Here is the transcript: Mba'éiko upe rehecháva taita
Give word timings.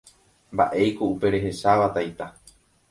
Mba'éiko 0.53 1.11
upe 1.17 1.33
rehecháva 1.37 1.93
taita 1.99 2.33